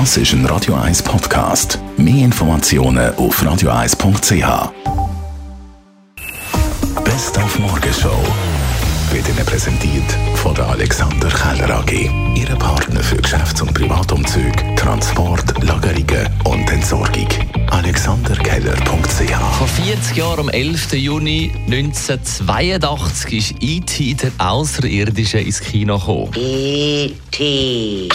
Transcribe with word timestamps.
Das 0.00 0.16
ist 0.16 0.32
ein 0.32 0.44
Radio 0.46 0.74
1 0.74 1.04
Podcast. 1.04 1.78
Mehr 1.96 2.24
Informationen 2.24 3.14
auf 3.14 3.40
radio1.ch. 3.40 4.72
Best 7.04 7.38
auf 7.38 7.58
Morgenshow 7.60 8.18
wird 9.12 9.28
Ihnen 9.28 9.46
präsentiert 9.46 10.18
von 10.34 10.52
der 10.56 10.66
Alexander 10.66 11.28
Keller 11.28 11.78
AG. 11.78 12.10
Ihre 12.34 12.56
Partner 12.56 13.04
für 13.04 13.18
Geschäfts- 13.18 13.62
und 13.62 13.72
Privatumzüge, 13.72 14.74
Transport, 14.74 15.62
Lagerungen 15.62 16.28
und 16.42 16.68
Entsorgung. 16.72 17.28
AlexanderKeller.ch 17.70 19.56
Vor 19.58 19.68
40 19.68 20.16
Jahren, 20.16 20.40
am 20.40 20.48
11. 20.48 20.94
Juni 20.94 21.52
1982, 21.66 23.32
ist 23.32 23.54
E.T. 23.60 24.14
der 24.14 24.32
Außerirdische 24.38 25.38
ins 25.38 25.60
Kino 25.60 26.00
gekommen. 26.00 26.32
E.T. 26.34 28.08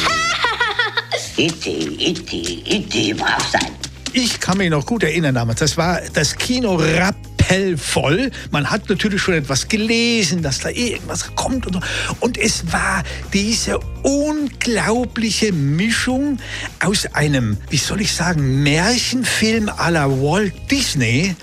E.T. 1.39 1.69
E.T. 1.71 2.63
E.T. 2.65 3.13
mag 3.13 3.39
sein. 3.49 3.71
Ich 4.11 4.41
kann 4.41 4.57
mich 4.57 4.69
noch 4.69 4.85
gut 4.85 5.03
erinnern 5.03 5.35
damals. 5.35 5.61
Das 5.61 5.77
war 5.77 6.01
das 6.13 6.35
Kino 6.35 6.75
rappellvoll. 6.75 8.29
Man 8.51 8.69
hat 8.69 8.89
natürlich 8.89 9.21
schon 9.21 9.35
etwas 9.35 9.69
gelesen, 9.69 10.41
dass 10.41 10.59
da 10.59 10.67
irgendwas 10.67 11.33
kommt 11.35 11.65
und 11.65 11.75
so. 11.75 11.79
Und 12.19 12.37
es 12.37 12.73
war 12.73 13.03
diese 13.31 13.79
unglaubliche 14.03 15.53
Mischung 15.53 16.39
aus 16.81 17.05
einem, 17.13 17.55
wie 17.69 17.77
soll 17.77 18.01
ich 18.01 18.11
sagen, 18.11 18.61
Märchenfilm 18.61 19.69
à 19.69 19.91
la 19.91 20.09
Walt 20.09 20.53
Disney 20.69 21.37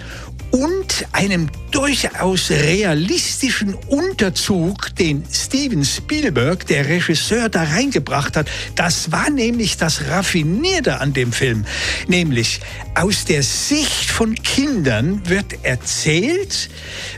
und 0.56 1.04
einem 1.12 1.50
durchaus 1.70 2.50
realistischen 2.50 3.74
Unterzug, 3.74 4.94
den 4.96 5.22
Steven 5.30 5.84
Spielberg, 5.84 6.66
der 6.66 6.88
Regisseur, 6.88 7.50
da 7.50 7.64
reingebracht 7.64 8.38
hat. 8.38 8.48
Das 8.74 9.12
war 9.12 9.28
nämlich 9.28 9.76
das 9.76 10.08
Raffinierte 10.08 11.00
an 11.00 11.12
dem 11.12 11.32
Film. 11.32 11.66
Nämlich 12.08 12.60
aus 12.94 13.26
der 13.26 13.42
Sicht 13.42 14.10
von 14.10 14.34
Kindern 14.34 15.28
wird 15.28 15.62
erzählt, 15.62 16.70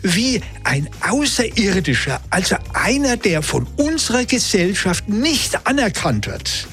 wie 0.03 0.41
ein 0.65 0.89
Außerirdischer, 1.09 2.21
also 2.31 2.57
einer, 2.73 3.17
der 3.17 3.43
von 3.43 3.69
unserer 3.77 4.25
Gesellschaft 4.25 5.09
nicht 5.09 5.65
anerkannt 5.65 6.27
wird, 6.27 6.67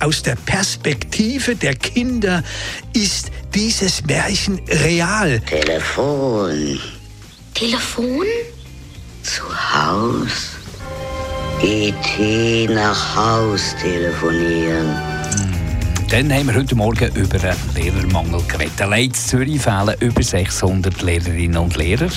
aus 0.00 0.22
der 0.22 0.36
Perspektive 0.36 1.56
der 1.56 1.74
Kinder 1.74 2.42
ist 2.92 3.30
dieses 3.56 4.04
Märchen 4.04 4.60
real. 4.68 5.40
Telefon. 5.40 6.78
Telefon? 7.54 8.26
Zu 9.22 9.44
Haus. 9.72 10.50
E.T. 11.62 12.68
nach 12.68 13.16
Haus 13.16 13.74
telefonieren. 13.80 15.15
Dann 16.10 16.32
haben 16.32 16.46
wir 16.46 16.54
heute 16.54 16.76
Morgen 16.76 17.10
über 17.16 17.42
einen 17.42 17.56
Lehrermangel 17.74 18.40
geredet. 18.46 18.80
Allein 18.80 19.06
in 19.06 19.14
Zürich 19.14 19.60
fehlen 19.60 19.94
über 19.98 20.22
600 20.22 21.02
Lehrerinnen 21.02 21.56
und 21.56 21.76
Lehrer. 21.76 22.08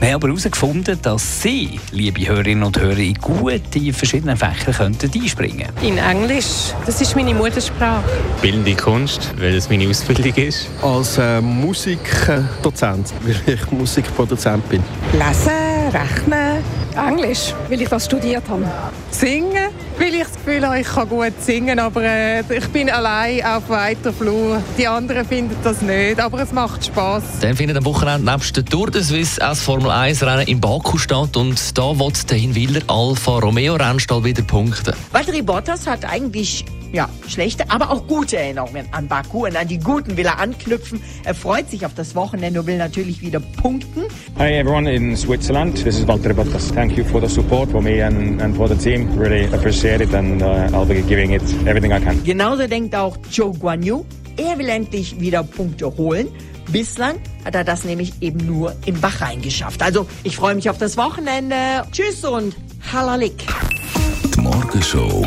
Wir 0.00 0.08
haben 0.08 0.14
aber 0.16 0.28
herausgefunden, 0.28 0.98
dass 1.00 1.42
Sie, 1.42 1.78
liebe 1.92 2.26
Hörerinnen 2.26 2.64
und 2.64 2.76
Hörer, 2.76 2.98
in 2.98 3.14
gute 3.14 3.92
verschiedenen 3.92 4.36
Fächer 4.36 4.72
könnten 4.72 5.10
einspringen 5.14 5.68
In 5.80 5.96
Englisch. 5.98 6.72
Das 6.86 7.00
ist 7.00 7.14
meine 7.14 7.34
Muttersprache. 7.34 8.02
Bildende 8.42 8.74
Kunst, 8.74 9.32
weil 9.38 9.54
es 9.54 9.70
meine 9.70 9.88
Ausbildung 9.88 10.34
ist. 10.34 10.68
Als 10.82 11.16
äh, 11.16 11.40
Musikdozent, 11.40 13.14
weil 13.22 13.54
ich 13.54 13.70
Musikproduzent 13.70 14.68
bin. 14.68 14.82
Lesen, 15.12 15.92
rechnen. 15.92 16.85
Englisch, 16.96 17.54
weil 17.68 17.80
ich 17.80 17.88
das 17.88 18.04
studiert 18.04 18.44
habe. 18.48 18.64
Singen, 19.10 19.70
weil 19.98 20.14
ich 20.14 20.22
das 20.22 20.32
Gefühl 20.32 20.66
habe, 20.66 20.80
ich 20.80 20.86
kann 20.86 21.08
gut 21.08 21.32
singen, 21.40 21.78
aber 21.78 22.02
äh, 22.02 22.40
ich 22.40 22.68
bin 22.68 22.90
allein 22.90 23.44
auf 23.44 23.68
weiter 23.68 24.12
Flur. 24.12 24.62
Die 24.78 24.86
anderen 24.86 25.24
finden 25.26 25.56
das 25.62 25.82
nicht, 25.82 26.20
aber 26.20 26.40
es 26.40 26.52
macht 26.52 26.86
Spaß. 26.86 27.40
Dann 27.40 27.56
findet 27.56 27.76
am 27.76 27.84
Wochenende 27.84 28.30
nebst 28.30 28.56
der 28.56 28.64
Tour 28.64 28.90
de 28.90 29.02
Suisse 29.02 29.42
auch 29.42 29.50
das 29.50 29.62
Formel 29.62 29.90
1 29.90 30.22
Rennen 30.22 30.46
in 30.46 30.60
Baku 30.60 30.98
statt 30.98 31.36
und 31.36 31.78
da 31.78 31.98
wird 31.98 32.30
der 32.30 32.38
Hinwiller 32.38 32.80
Alfa 32.88 33.38
Romeo 33.38 33.74
Rennstall 33.74 34.24
wieder 34.24 34.42
punkten. 34.42 34.94
Valtteri 35.12 35.42
Bottas 35.42 35.86
hat 35.86 36.04
eigentlich 36.04 36.64
ja, 36.92 37.08
schlechte, 37.28 37.70
aber 37.70 37.90
auch 37.90 38.06
gute 38.06 38.36
Erinnerungen 38.36 38.86
an 38.92 39.08
Baku 39.08 39.46
und 39.46 39.56
an 39.56 39.68
die 39.68 39.78
guten 39.78 40.16
will 40.16 40.26
er 40.26 40.38
anknüpfen. 40.38 41.00
Er 41.24 41.34
freut 41.34 41.70
sich 41.70 41.84
auf 41.84 41.94
das 41.94 42.14
Wochenende 42.14 42.60
und 42.60 42.66
will 42.66 42.78
natürlich 42.78 43.20
wieder 43.20 43.40
punkten. 43.40 44.04
Hi 44.38 44.52
everyone 44.58 44.92
in 44.92 45.16
Switzerland. 45.16 45.82
This 45.82 45.98
is 45.98 46.06
Valtteri 46.06 46.34
Bottas. 46.34 46.72
Thank 46.72 46.96
you 46.96 47.04
for 47.04 47.20
the 47.20 47.28
support 47.28 47.70
for 47.70 47.82
me 47.82 48.04
and, 48.04 48.40
and 48.40 48.56
for 48.56 48.68
the 48.68 48.76
team. 48.76 49.08
Really 49.18 49.46
appreciate 49.52 50.02
it 50.02 50.14
and 50.14 50.42
uh, 50.42 50.68
I'll 50.72 50.86
be 50.86 51.02
giving 51.02 51.32
it 51.32 51.42
everything 51.66 51.92
I 51.92 52.00
can. 52.00 52.22
Genauso 52.24 52.66
denkt 52.66 52.94
auch 52.94 53.16
Joe 53.30 53.52
Guan 53.52 53.82
Yu. 53.82 54.04
Er 54.36 54.58
will 54.58 54.68
endlich 54.68 55.18
wieder 55.18 55.42
Punkte 55.42 55.96
holen. 55.96 56.28
Bislang 56.70 57.16
hat 57.44 57.54
er 57.54 57.64
das 57.64 57.84
nämlich 57.84 58.12
eben 58.20 58.44
nur 58.44 58.74
in 58.84 59.00
Bahrain 59.00 59.40
geschafft. 59.40 59.82
Also 59.82 60.06
ich 60.24 60.36
freue 60.36 60.54
mich 60.54 60.68
auf 60.68 60.78
das 60.78 60.96
Wochenende. 60.96 61.56
Tschüss 61.92 62.24
und 62.24 62.56
halalik. 62.92 63.46
Die 64.34 64.40
Morgenshow 64.40 65.26